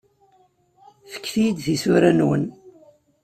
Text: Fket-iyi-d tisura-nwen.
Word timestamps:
Fket-iyi-d 1.13 1.57
tisura-nwen. 1.65 2.43